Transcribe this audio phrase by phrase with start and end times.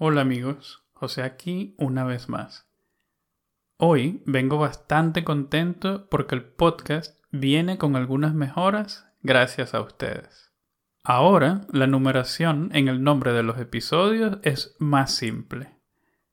[0.00, 2.70] Hola amigos, José aquí una vez más.
[3.78, 10.52] Hoy vengo bastante contento porque el podcast viene con algunas mejoras gracias a ustedes.
[11.02, 15.80] Ahora la numeración en el nombre de los episodios es más simple.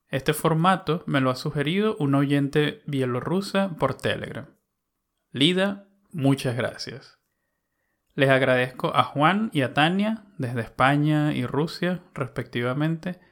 [0.10, 4.46] Este formato me lo ha sugerido un oyente bielorrusa por Telegram.
[5.32, 7.18] Lida, muchas gracias.
[8.14, 13.25] Les agradezco a Juan y a Tania desde España y Rusia, respectivamente,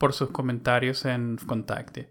[0.00, 2.10] por sus comentarios en Contacte.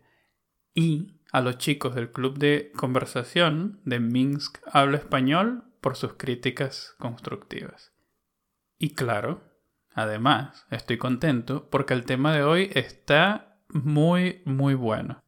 [0.75, 6.93] Y a los chicos del club de conversación de Minsk Habla Español por sus críticas
[6.99, 7.91] constructivas.
[8.77, 9.41] Y claro,
[9.95, 15.23] además, estoy contento porque el tema de hoy está muy, muy bueno.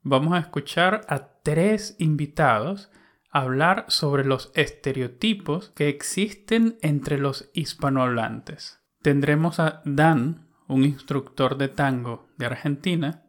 [0.00, 2.90] Vamos a escuchar a tres invitados
[3.30, 8.80] hablar sobre los estereotipos que existen entre los hispanohablantes.
[9.02, 13.24] Tendremos a Dan un instructor de tango de Argentina,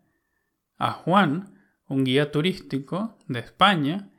[0.78, 4.10] a Juan, un guía turístico de España,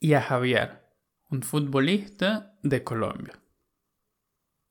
[0.00, 0.82] y a Javier,
[1.30, 3.38] un futbolista de Colombia.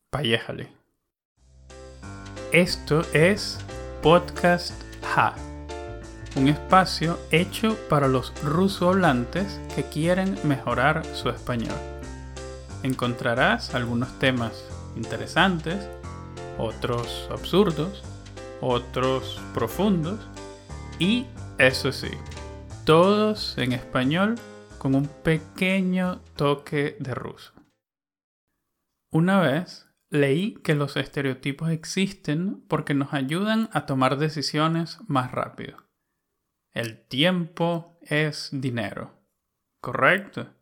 [0.09, 0.73] Payéjale.
[2.51, 3.59] Esto es
[4.03, 4.73] Podcast
[5.15, 5.35] Ha,
[6.35, 11.77] un espacio hecho para los ruso-hablantes que quieren mejorar su español.
[12.83, 14.65] Encontrarás algunos temas
[14.97, 15.87] interesantes
[16.61, 18.03] otros absurdos,
[18.61, 20.19] otros profundos
[20.99, 21.25] y,
[21.57, 22.11] eso sí,
[22.85, 24.35] todos en español
[24.77, 27.53] con un pequeño toque de ruso.
[29.11, 35.77] Una vez leí que los estereotipos existen porque nos ayudan a tomar decisiones más rápido.
[36.73, 39.19] El tiempo es dinero.
[39.81, 40.53] ¿Correcto?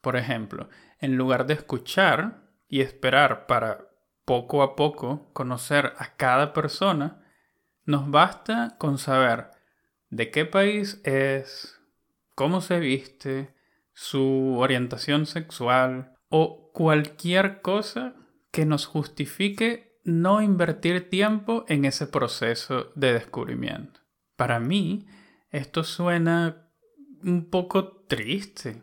[0.00, 0.68] Por ejemplo,
[1.00, 3.89] en lugar de escuchar y esperar para
[4.24, 7.24] poco a poco conocer a cada persona,
[7.84, 9.50] nos basta con saber
[10.10, 11.80] de qué país es,
[12.34, 13.54] cómo se viste,
[13.92, 18.14] su orientación sexual o cualquier cosa
[18.50, 24.00] que nos justifique no invertir tiempo en ese proceso de descubrimiento.
[24.36, 25.06] Para mí,
[25.50, 26.70] esto suena
[27.22, 28.82] un poco triste.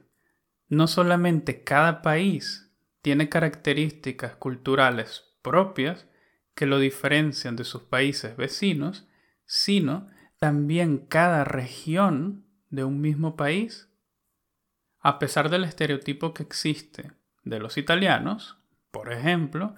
[0.67, 6.07] No solamente cada país tiene características culturales propias
[6.55, 9.07] que lo diferencian de sus países vecinos,
[9.45, 10.09] sino
[10.39, 13.89] también cada región de un mismo país.
[14.99, 17.13] A pesar del estereotipo que existe
[17.43, 18.57] de los italianos,
[18.91, 19.75] por ejemplo,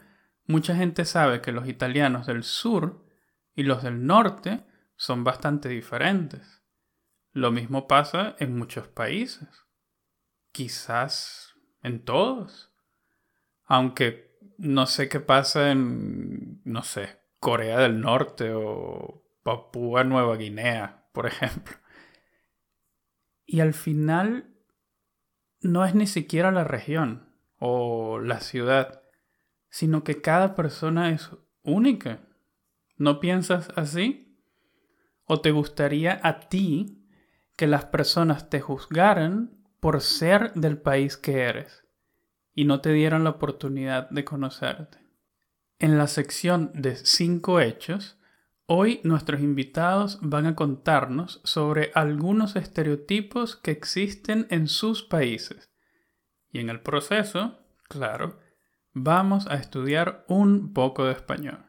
[0.47, 3.05] mucha gente sabe que los italianos del sur
[3.53, 4.65] y los del norte
[4.95, 6.63] son bastante diferentes.
[7.31, 9.47] Lo mismo pasa en muchos países,
[10.51, 11.53] quizás
[11.83, 12.73] en todos,
[13.65, 14.28] aunque
[14.59, 21.25] no sé qué pasa en, no sé, Corea del Norte o Papúa Nueva Guinea, por
[21.25, 21.75] ejemplo.
[23.45, 24.53] Y al final
[25.61, 29.01] no es ni siquiera la región o la ciudad,
[29.69, 31.31] sino que cada persona es
[31.63, 32.19] única.
[32.97, 34.37] ¿No piensas así?
[35.23, 37.07] ¿O te gustaría a ti
[37.55, 41.78] que las personas te juzgaran por ser del país que eres?
[42.59, 44.97] Y no te dieron la oportunidad de conocerte.
[45.79, 48.17] En la sección de cinco hechos,
[48.65, 55.71] hoy nuestros invitados van a contarnos sobre algunos estereotipos que existen en sus países.
[56.51, 58.37] Y en el proceso, claro,
[58.91, 61.63] vamos a estudiar un poco de español.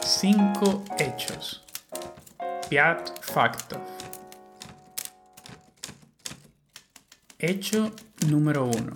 [0.00, 1.64] Cinco hechos.
[2.70, 3.82] Piat facto.
[7.40, 7.92] Hecho
[8.28, 8.92] número 1.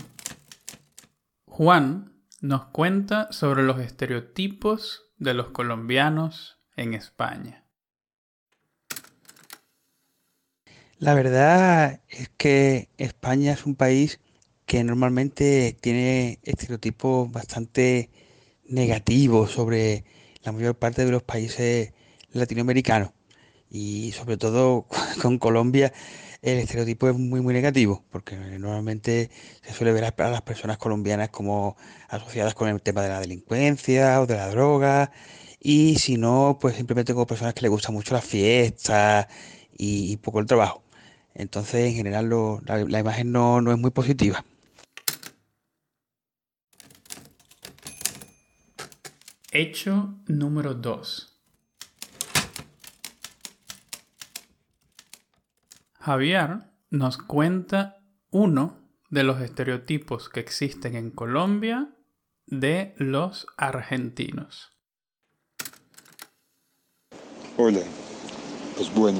[1.46, 7.64] Juan nos cuenta sobre los estereotipos de los colombianos en España.
[10.98, 14.20] La verdad es que España es un país
[14.64, 18.10] que normalmente tiene estereotipos bastante
[18.64, 20.04] negativos sobre
[20.42, 21.92] la mayor parte de los países
[22.32, 23.10] latinoamericanos
[23.70, 24.86] y sobre todo
[25.22, 25.92] con Colombia
[26.42, 29.30] el estereotipo es muy muy negativo, porque normalmente
[29.62, 31.76] se suele ver a las personas colombianas como
[32.08, 35.12] asociadas con el tema de la delincuencia o de la droga,
[35.60, 39.28] y si no, pues simplemente como personas que les gusta mucho la fiesta
[39.76, 40.82] y, poco el trabajo.
[41.34, 42.30] Entonces, en general,
[42.64, 44.44] la, imagen no, no es muy positiva.
[49.50, 51.35] Hecho número 2.
[56.06, 57.96] Javier nos cuenta
[58.30, 58.78] uno
[59.10, 61.96] de los estereotipos que existen en Colombia
[62.46, 64.70] de los argentinos.
[67.56, 67.80] Hola,
[68.76, 69.18] pues bueno,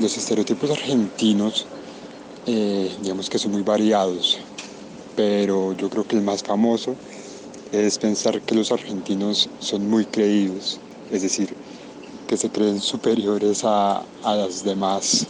[0.00, 1.68] los estereotipos argentinos
[2.46, 4.40] eh, digamos que son muy variados,
[5.14, 6.96] pero yo creo que el más famoso
[7.70, 10.80] es pensar que los argentinos son muy creídos,
[11.12, 11.54] es decir,
[12.26, 15.28] que se creen superiores a, las demás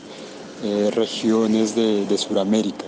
[0.66, 2.84] eh, regiones de, de Sudamérica.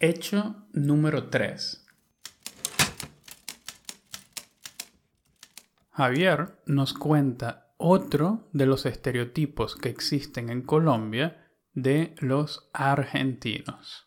[0.00, 1.84] Hecho número 3.
[5.90, 14.06] Javier nos cuenta otro de los estereotipos que existen en Colombia de los argentinos.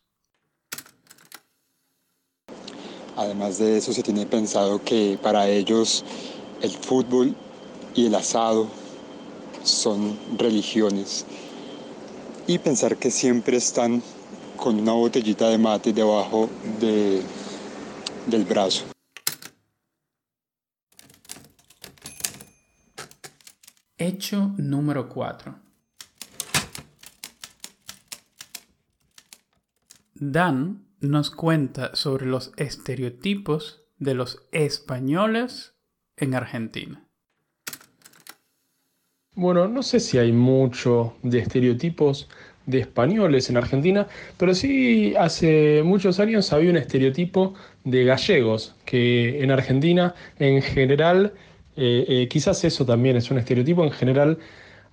[3.15, 6.03] Además de eso, se tiene pensado que para ellos
[6.61, 7.35] el fútbol
[7.95, 8.67] y el asado
[9.63, 11.25] son religiones.
[12.47, 14.01] Y pensar que siempre están
[14.57, 16.49] con una botellita de mate debajo
[16.79, 17.21] de,
[18.27, 18.85] del brazo.
[23.97, 25.59] Hecho número 4.
[30.15, 35.75] Dan nos cuenta sobre los estereotipos de los españoles
[36.17, 37.08] en Argentina.
[39.39, 42.27] Bueno, no sé si hay mucho de estereotipos
[42.65, 44.05] de españoles en Argentina,
[44.35, 47.53] pero sí hace muchos años había un estereotipo
[47.85, 51.31] de gallegos, que en Argentina en general,
[51.77, 54.39] eh, eh, quizás eso también es un estereotipo en general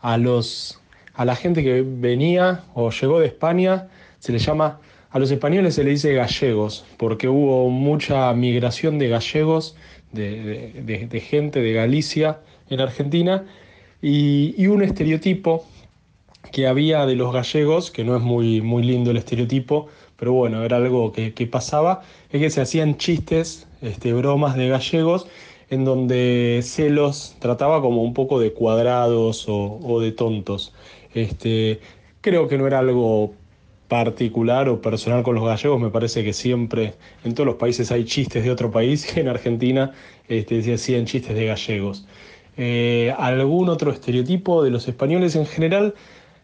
[0.00, 0.80] a, los,
[1.14, 3.88] a la gente que venía o llegó de España,
[4.20, 4.78] se le llama,
[5.10, 9.74] a los españoles se le dice gallegos, porque hubo mucha migración de gallegos,
[10.12, 12.38] de, gente de Galicia
[12.70, 13.44] en Argentina,
[14.02, 15.64] y, un estereotipo
[16.52, 20.64] que había de los gallegos, que no es muy, muy lindo el estereotipo, pero bueno,
[20.64, 25.26] era algo que, pasaba, es que se hacían chistes, este, bromas de gallegos,
[25.70, 30.72] en donde se los trataba como un poco de cuadrados o, de tontos.
[31.14, 31.80] Este,
[32.20, 33.34] creo que no era algo
[33.88, 36.94] particular o personal con los gallegos, me parece que siempre
[37.24, 39.92] en todos los países hay chistes de otro país, en Argentina
[40.28, 42.06] este, se hacían chistes de gallegos.
[42.56, 45.94] Eh, algún otro estereotipo de los españoles en general,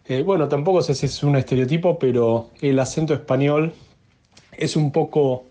[0.07, 3.73] eh, bueno, tampoco sé si es un estereotipo, pero el acento español
[4.57, 5.45] es un poco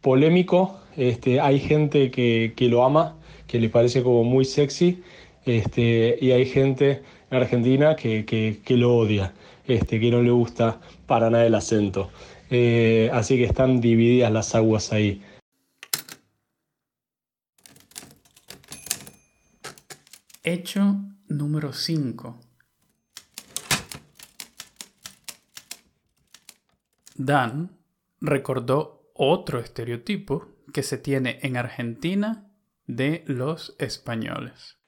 [0.00, 0.78] polémico.
[0.96, 3.16] Este, hay gente que, lo ama,
[3.46, 5.02] que le parece como muy sexy,
[5.44, 9.32] este, y hay gente en Argentina que, lo odia,
[9.66, 12.10] este, que no le gusta para nada el acento.
[12.50, 15.20] Eh, así que están divididas las aguas ahí.
[20.42, 20.96] Hecho
[21.28, 22.38] número 5.
[27.16, 27.72] Dan
[28.20, 32.48] recordó otro estereotipo que se tiene en Argentina
[32.86, 34.78] de los españoles.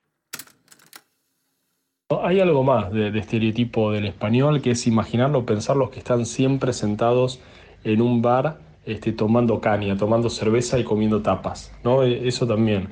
[2.22, 7.40] Hay algo más de, estereotipo del español que es imaginarlo, pensarlos que están siempre sentados
[7.82, 11.72] en un bar este, tomando caña, tomando cerveza y comiendo tapas.
[11.82, 12.04] ¿no?
[12.04, 12.88] E, eso también,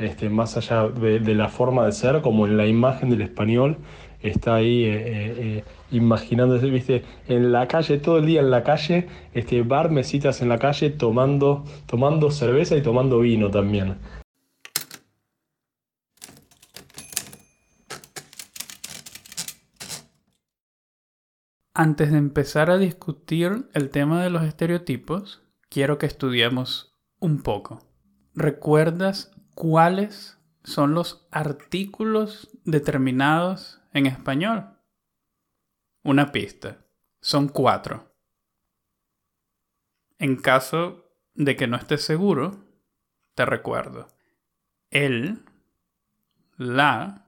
[0.00, 3.76] este, más allá de, la forma de ser, como en la imagen del español,
[4.20, 8.62] está ahí eh, eh, eh, imaginándose, viste, en la calle, todo el día en la
[8.64, 13.98] calle, este, bar, mesitas en la calle, tomando, tomando cerveza y tomando vino también.
[21.74, 27.80] Antes de empezar a discutir el tema de los estereotipos, quiero que estudiemos un poco.
[28.34, 34.78] ¿Recuerdas cuáles son los artículos determinados en español?
[36.02, 36.86] Una pista.
[37.20, 38.14] Son cuatro.
[40.18, 42.64] En caso de que no estés seguro,
[43.34, 44.08] te recuerdo.
[44.90, 45.44] El,
[46.56, 47.26] la,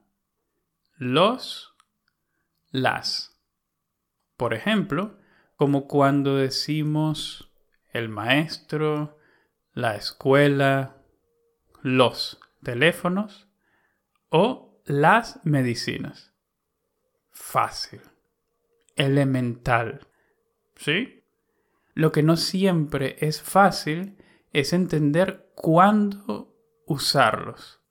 [0.97, 1.75] los,
[2.71, 3.39] las.
[4.37, 5.17] Por ejemplo,
[5.55, 7.51] como cuando decimos
[7.91, 9.17] el maestro,
[9.73, 11.02] la escuela,
[11.83, 13.47] los teléfonos
[14.29, 16.33] o las medicinas
[17.29, 17.99] fácil,
[18.95, 20.07] elemental.
[20.75, 21.23] ¿Sí?
[21.93, 24.17] Lo que no siempre es fácil
[24.53, 27.81] es entender cuándo usarlos,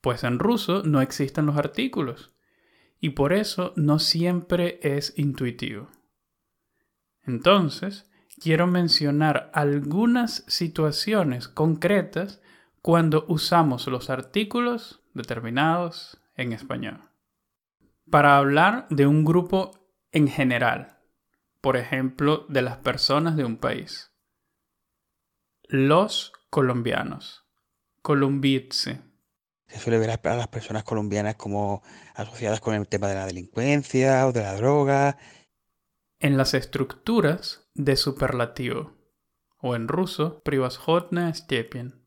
[0.00, 2.34] pues en ruso no existen los artículos
[3.00, 5.90] y por eso no siempre es intuitivo.
[7.22, 12.40] Entonces, quiero mencionar algunas situaciones concretas
[12.86, 17.10] cuando usamos los artículos determinados en español
[18.08, 19.72] para hablar de un grupo
[20.12, 21.00] en general,
[21.60, 24.12] por ejemplo, de las personas de un país.
[25.64, 27.44] Los colombianos.
[28.02, 29.02] columbiense.
[29.66, 31.82] Se suele ver a las personas colombianas como
[32.14, 35.18] asociadas con el tema de la delincuencia o de la droga.
[36.20, 38.92] En las estructuras de superlativo,
[39.58, 42.05] o en ruso, privashodna stepien.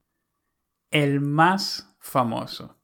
[0.91, 2.75] El más famoso.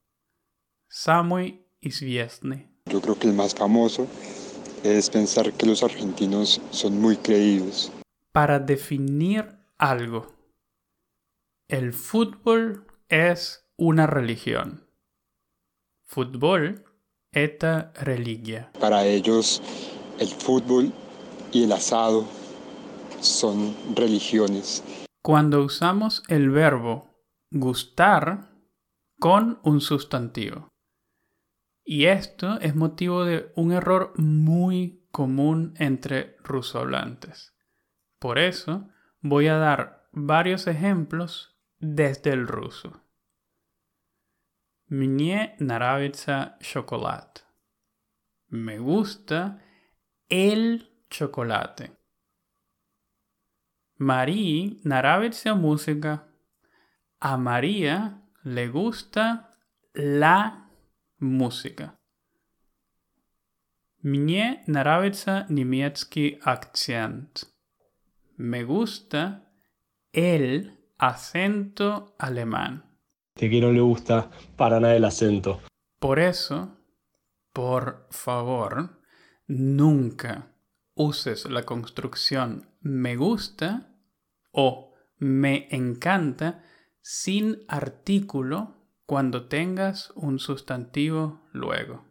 [0.88, 2.69] Samuy Izviestny.
[2.85, 4.05] Yo creo que el más famoso
[4.83, 7.91] es pensar que los argentinos son muy creídos.
[8.31, 10.27] Para definir algo,
[11.67, 14.88] el fútbol es una religión.
[16.03, 16.85] Fútbol
[17.31, 18.71] eta religia.
[18.79, 19.63] Para ellos,
[20.19, 20.93] el fútbol
[21.51, 22.27] y el asado
[23.19, 24.83] son religiones.
[25.24, 27.14] Cuando usamos el verbo
[27.50, 28.50] gustar
[29.18, 30.68] con un sustantivo.
[31.85, 37.54] Y esto es motivo de un error muy común entre rusohablantes.
[38.18, 38.88] Por eso
[39.20, 43.02] voy a dar varios ejemplos desde el ruso.
[44.87, 47.42] Mnie nravится chocolate.
[48.49, 49.62] Me gusta
[50.28, 51.92] el chocolate.
[53.97, 56.26] Marie nravится música.
[57.20, 59.50] A María le gusta
[59.94, 60.70] la
[61.18, 61.99] música.
[64.02, 67.44] Mnie nравится немецкий акцент.
[68.38, 69.42] Me gusta
[70.12, 72.85] el acento alemán.
[73.35, 75.61] De que no le gusta para nada el acento.
[75.99, 76.78] Por eso,
[77.52, 79.02] por favor,
[79.47, 80.54] nunca
[80.94, 83.94] uses la construcción me gusta
[84.52, 86.62] o me encanta
[87.07, 88.74] sin artículo
[89.05, 92.03] cuando tengas un sustantivo luego.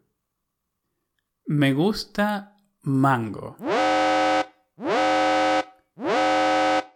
[1.46, 3.56] Me gusta mango.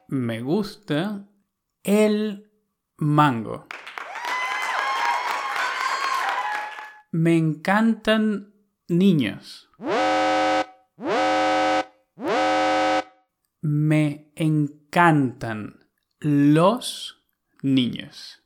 [0.06, 1.26] Me gusta
[1.82, 2.48] el
[2.98, 3.66] mango.
[7.10, 8.54] Me encantan
[8.86, 9.68] niños.
[13.60, 15.90] Me encantan
[16.20, 17.17] los
[17.62, 18.42] niños.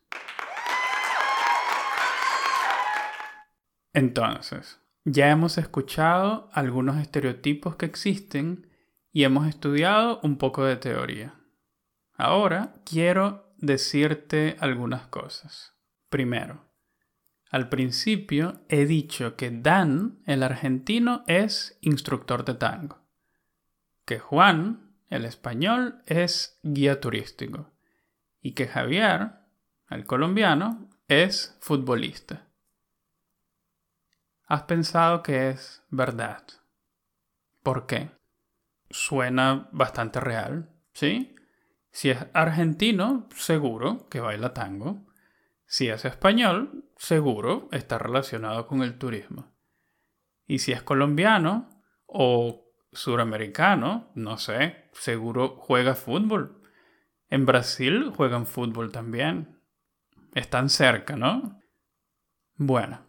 [3.93, 8.71] Entonces, ya hemos escuchado algunos estereotipos que existen
[9.13, 11.35] y hemos estudiado un poco de teoría.
[12.15, 15.75] Ahora quiero decirte algunas cosas.
[16.09, 16.65] Primero,
[17.51, 22.99] al principio he dicho que Dan, el argentino, es instructor de tango,
[24.07, 27.72] que Juan, el español, es guía turístico
[28.43, 29.31] y que Javier,
[29.89, 32.53] el colombiano, es futbolista
[34.53, 36.43] has pensado que es verdad.
[37.63, 38.11] ¿Por qué?
[38.91, 41.35] Suena bastante real, ¿sí?
[41.91, 45.07] Si es argentino, seguro que baila tango.
[45.65, 49.55] Si es español, seguro está relacionado con el turismo.
[50.47, 51.71] Y si es colombiano
[52.05, 56.62] o suramericano, no sé, seguro juega fútbol.
[57.33, 59.59] En Brasil juegan fútbol también.
[60.35, 61.61] Están cerca, ¿no?
[62.57, 63.01] Bueno,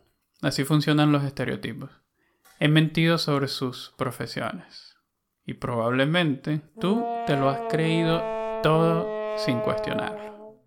[0.44, 1.90] Así funcionan los estereotipos.
[2.60, 4.98] He mentido sobre sus profesiones.
[5.46, 8.22] Y probablemente tú te lo has creído
[8.62, 10.60] todo sin cuestionarlo.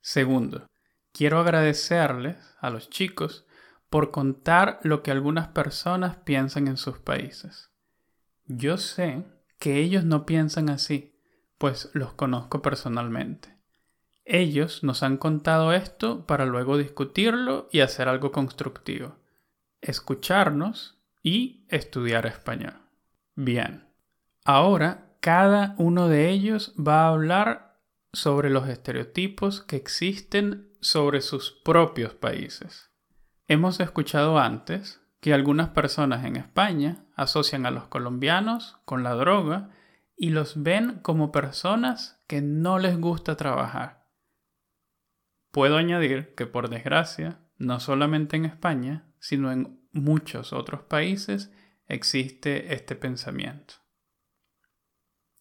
[0.00, 0.68] Segundo,
[1.12, 3.46] quiero agradecerles a los chicos
[3.90, 7.72] por contar lo que algunas personas piensan en sus países.
[8.44, 9.24] Yo sé
[9.58, 11.15] que ellos no piensan así,
[11.58, 13.56] pues los conozco personalmente.
[14.24, 19.16] Ellos nos han contado esto para luego discutirlo y hacer algo constructivo.
[19.80, 22.74] Escucharnos y estudiar español.
[23.34, 23.88] Bien,
[24.44, 27.78] ahora cada uno de ellos va a hablar
[28.12, 32.90] sobre los estereotipos que existen sobre sus propios países.
[33.46, 39.70] Hemos escuchado antes que algunas personas en España asocian a los colombianos con la droga
[40.16, 44.06] y los ven como personas que no les gusta trabajar.
[45.50, 51.50] Puedo añadir que por desgracia, no solamente en España, sino en muchos otros países
[51.86, 53.74] existe este pensamiento.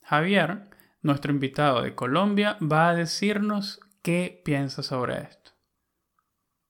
[0.03, 0.69] Javier,
[1.01, 5.51] nuestro invitado de Colombia, va a decirnos qué piensa sobre esto.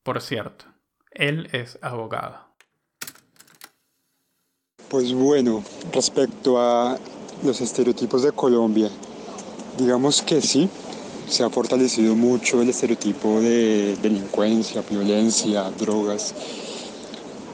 [0.04, 0.66] Por cierto,
[1.12, 2.56] él es abogado.
[4.90, 6.98] Pues bueno, respecto a
[7.44, 8.90] los estereotipos de Colombia,
[9.78, 10.70] digamos que sí,
[11.28, 16.34] se ha fortalecido mucho el estereotipo de delincuencia, violencia, drogas,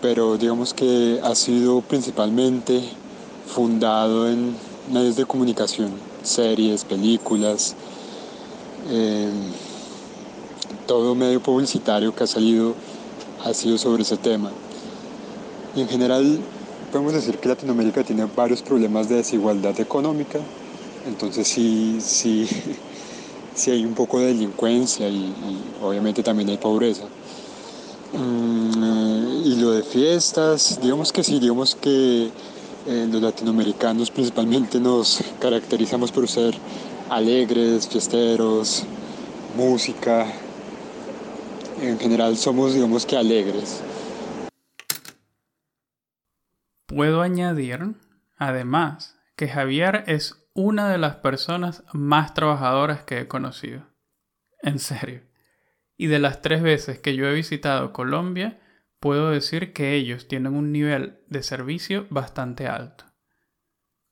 [0.02, 2.82] pero digamos que ha sido principalmente
[3.48, 4.56] fundado en
[4.92, 5.92] medios de comunicación,
[6.24, 7.76] series, películas,
[8.90, 9.32] em,
[10.88, 12.76] todo medio publicitario que ha salido
[13.44, 14.52] ha sido sobre ese tema.
[15.74, 16.42] en general
[16.92, 20.40] podemos decir que Latinoamérica tiene varios problemas de desigualdad económica,
[21.08, 22.48] entonces sí, sí,
[23.56, 25.34] sí hay un poco de delincuencia y,
[25.82, 27.06] obviamente también hay pobreza.
[28.14, 32.30] Mm, y lo de fiestas, digamos que sí, digamos que
[32.88, 36.56] eh, los latinoamericanos principalmente nos caracterizamos por ser
[37.10, 38.84] alegres, fiesteros,
[39.56, 40.28] música.
[41.82, 43.82] En general somos, digamos que alegres.
[46.94, 47.96] Puedo añadir,
[48.38, 53.88] además, que Javier es una de las personas más trabajadoras que he conocido.
[54.62, 55.22] En serio.
[55.96, 58.60] Y de las tres veces que yo he visitado Colombia,
[59.00, 63.06] puedo decir que ellos tienen un nivel de servicio bastante alto.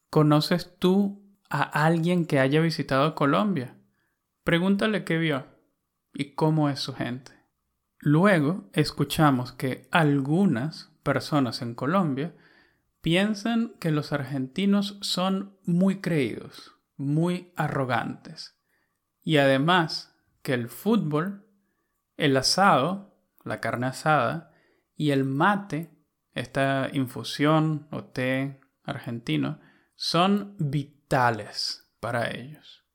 [0.10, 3.76] ¿Conoces tú a alguien que haya visitado Colombia?
[4.46, 5.46] Pregúntale qué vio
[6.14, 7.34] y cómo es su gente.
[8.00, 12.34] Luego escuchamos que algunas personas en Colombia
[13.02, 18.60] piensan que los argentinos son muy creídos, muy arrogantes.
[19.24, 21.46] Y además que el fútbol,
[22.18, 24.52] el asado, la carne asada
[24.96, 25.92] y el mate,
[26.34, 29.60] esta infusión o té argentino,
[29.96, 32.86] son vitales para ellos.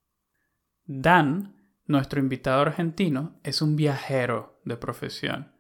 [0.84, 1.56] Dan,
[1.86, 5.52] nuestro invitado argentino, es un viajero de profesión,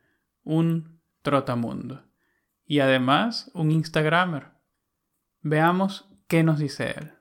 [0.42, 2.13] un trotamundo
[2.66, 4.44] y además un Instagramer.
[5.42, 7.12] Veamos qué nos dice él.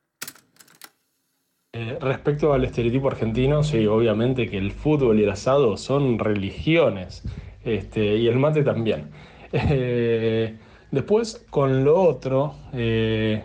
[1.76, 7.24] Eh, respecto al estereotipo argentino, sí, obviamente que el fútbol y el asado son religiones,
[7.66, 9.10] este, y el mate también.
[9.56, 10.58] Eh,
[10.90, 13.44] después, con lo otro, eh,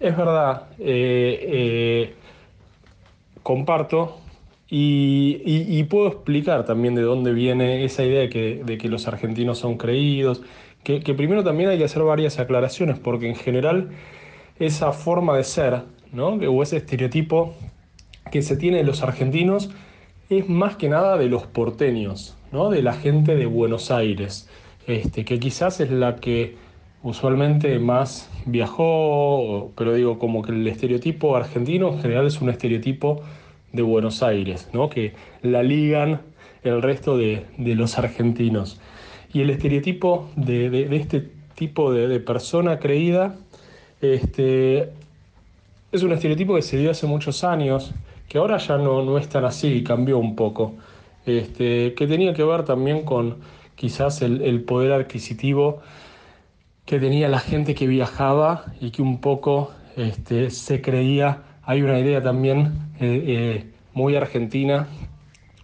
[0.00, 0.66] es verdad,
[3.44, 4.18] comparto
[4.68, 9.58] y, puedo explicar también de dónde viene esa idea de que, de que los argentinos
[9.58, 10.42] son creídos
[10.88, 13.90] que, primero también hay que hacer varias aclaraciones, porque en general
[14.58, 16.28] esa forma de ser, ¿no?
[16.28, 17.54] o ese estereotipo
[18.32, 19.70] que se tiene de los argentinos,
[20.30, 22.70] es más que nada de los porteños, ¿no?
[22.70, 24.48] de la gente de Buenos Aires,
[24.86, 26.56] este, que quizás es la que
[27.02, 33.20] usualmente más viajó, pero digo, como que el estereotipo argentino en general es un estereotipo
[33.72, 34.88] de Buenos Aires, ¿no?
[34.88, 36.22] que la ligan
[36.62, 38.80] el resto de, de los argentinos.
[39.32, 43.36] Y el estereotipo de, este tipo de, persona creída
[44.00, 44.90] este,
[45.92, 47.92] es un estereotipo que se dio hace muchos años,
[48.28, 50.74] que ahora ya no, no es tan así, cambió un poco,
[51.26, 53.38] este, que tenía que ver también con
[53.74, 55.80] quizás el, poder adquisitivo
[56.84, 61.98] que tenía la gente que viajaba y que un poco este, se creía, hay una
[61.98, 64.88] idea también eh, eh, muy argentina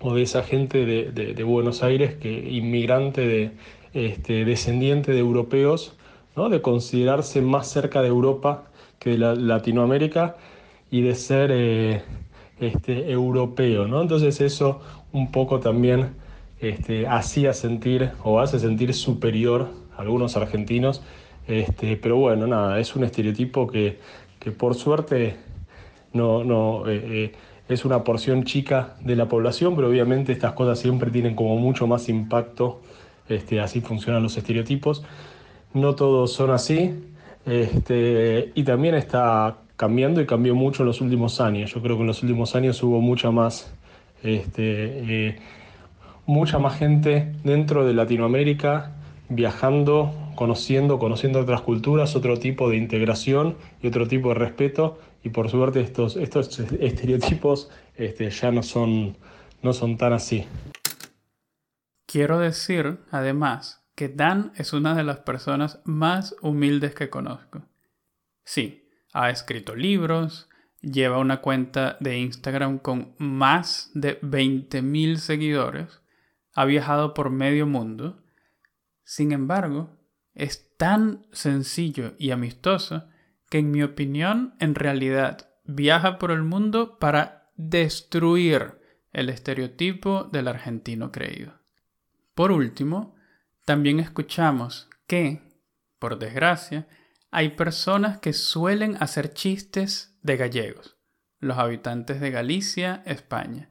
[0.05, 3.51] o de esa gente de, Buenos Aires, que inmigrante de,
[3.95, 5.97] este, descendiente de europeos,
[6.37, 6.51] ¿no?
[6.51, 8.65] de considerarse más cerca de Europa
[8.99, 10.37] que de Latinoamérica
[10.91, 12.03] y de ser eh,
[12.61, 13.89] este, europeo.
[13.89, 14.03] ¿no?
[14.03, 16.11] Entonces eso un poco también
[16.61, 21.03] este, hacía sentir o hace sentir superior a algunos argentinos.
[21.49, 23.99] Este, pero bueno, nada, es un estereotipo que,
[24.39, 25.37] que por suerte
[26.13, 27.33] no, no eh, eh,
[27.69, 31.87] es una porción chica de la población, pero obviamente estas cosas siempre tienen como mucho
[31.87, 32.81] más impacto,
[33.29, 35.03] este, así funcionan los estereotipos.
[35.73, 36.95] No todos son así,
[37.47, 41.73] este, y también está cambiando y cambió mucho en los últimos años.
[41.73, 43.73] Yo creo que en los últimos años hubo mucha más,
[44.23, 45.39] este, eh,
[46.27, 48.93] mucha más gente dentro de Latinoamérica
[49.31, 55.31] viajando, conociendo, conociendo otras culturas, otro tipo de integración y otro tipo de respeto y
[55.31, 59.17] por suerte estos, estos estereotipos este, ya no son,
[59.63, 60.47] no son tan así.
[62.07, 67.67] Quiero decir, además, que Dan es una de las personas más humildes que conozco.
[68.45, 70.51] Sí, ha escrito libros,
[70.83, 76.03] lleva una cuenta de Instagram con más de 20.000 seguidores,
[76.53, 78.23] ha viajado por medio mundo.
[79.05, 79.97] Sin embargo,
[80.35, 83.09] es tan sencillo y amistoso
[83.55, 88.81] que en mi opinión en realidad viaja por el mundo para destruir
[89.13, 91.61] el estereotipo del argentino creído.
[92.35, 93.15] Por último,
[93.65, 95.41] también escuchamos que,
[96.01, 96.89] por desgracia,
[97.31, 100.97] hay personas que suelen hacer chistes de gallegos,
[101.39, 103.71] los habitantes de Galicia, España,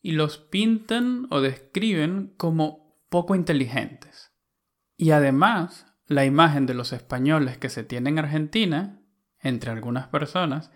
[0.00, 4.30] y los pintan o describen como poco inteligentes.
[4.96, 8.97] Y además la imagen de los españoles que se tiene en Argentina,
[9.40, 10.70] entre algunas personas,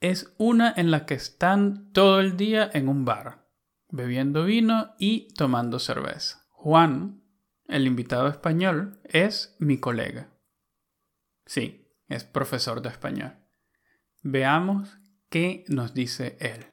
[0.00, 3.48] es una en la que están todo el día en un bar,
[3.88, 6.46] bebiendo vino y tomando cerveza.
[6.50, 7.22] Juan,
[7.68, 10.28] el invitado español, es mi colega.
[11.46, 13.36] Sí, es profesor de español.
[14.22, 14.98] Veamos
[15.30, 16.66] qué nos dice él.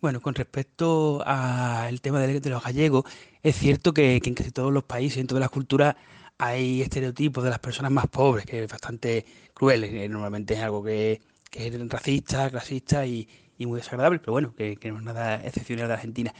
[0.00, 3.04] Bueno, con respecto al tema de, los gallegos,
[3.42, 5.96] es cierto que, en casi todos los países, en todas las culturas,
[6.38, 10.82] hay estereotipos de las personas más pobres, que es bastante cruel, que normalmente es algo
[10.82, 11.20] que,
[11.52, 15.94] es racista, clasista y, muy desagradable, pero bueno, que, que no es nada excepcional de
[15.94, 16.34] Argentina.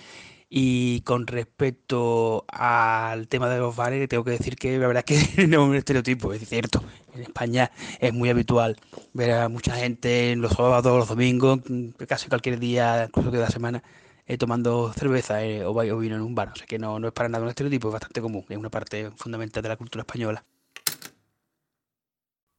[0.48, 5.28] Y con respecto al tema de los bares, tengo que decir que la verdad es
[5.28, 6.82] que no es un estereotipo, es cierto.
[7.14, 8.76] En España es muy habitual
[9.12, 11.60] ver a mucha gente en los sábados, los domingos,
[12.06, 13.82] casi cualquier día, incluso que de la semana,
[14.26, 16.50] eh, tomando cerveza eh, o, o, vino en un bar.
[16.52, 18.70] O sea que no, no es para nada un estereotipo, es bastante común, es una
[18.70, 20.44] parte fundamental de la cultura española.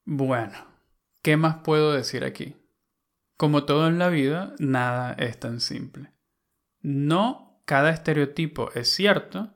[0.04, 0.56] Bueno,
[1.22, 2.56] ¿qué más puedo decir aquí?
[3.36, 6.12] Como todo en la vida, nada es tan simple.
[6.80, 9.54] No cada estereotipo es cierto,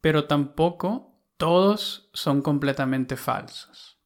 [0.00, 4.00] pero tampoco todos son completamente falsos.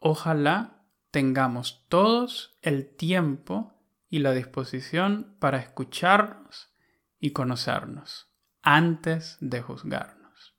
[0.00, 3.79] Ojalá tengamos todos el tiempo
[4.10, 6.74] y la disposición para escucharnos
[7.18, 10.56] y conocernos antes de juzgarnos.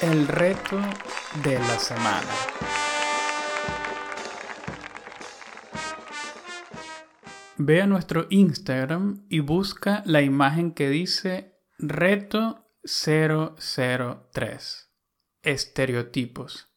[0.00, 0.80] El reto
[1.42, 2.30] de la semana.
[7.58, 14.90] Ve a nuestro Instagram y busca la imagen que dice Reto 003.
[15.42, 16.70] Estereotipos.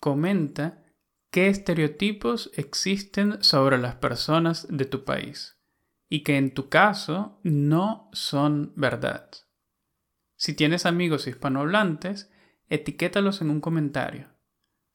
[0.00, 0.87] Comenta
[1.30, 5.58] qué estereotipos existen sobre las personas de tu país
[6.08, 9.30] y que en tu caso no son verdad.
[10.36, 12.30] Si tienes amigos hispanohablantes,
[12.68, 14.28] etiquétalos en un comentario.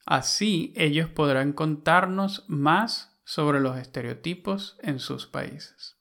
[0.06, 5.98] Así ellos podrán contarnos más sobre los estereotipos en sus países.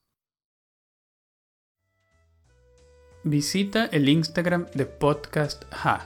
[3.23, 6.05] Visita el Instagram de Podcast Ha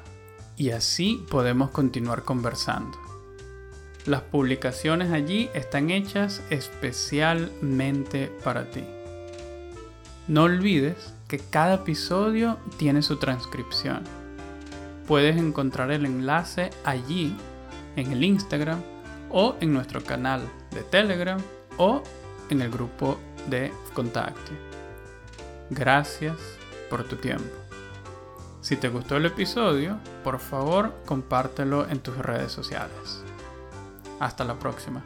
[0.55, 3.06] y así podemos continuar conversando.
[4.07, 8.85] Las publicaciones allí están hechas especialmente para ti.
[10.29, 14.03] No olvides que cada episodio tiene su transcripción.
[15.09, 17.35] Puedes encontrar el enlace allí
[17.97, 18.81] en el Instagram
[19.29, 20.41] o en nuestro canal
[20.71, 21.41] de Telegram
[21.75, 22.01] o
[22.49, 23.17] en el grupo
[23.49, 24.53] de contacto.
[25.69, 26.37] Gracias
[26.89, 27.53] por tu tiempo.
[28.61, 33.26] Si te gustó el episodio, por favor compártelo en tus redes sociales.
[34.19, 35.03] Hasta la próxima.